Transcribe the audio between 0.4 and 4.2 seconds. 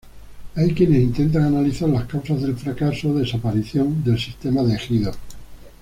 Hay quienes intentan analizar las causas del fracaso o desaparición del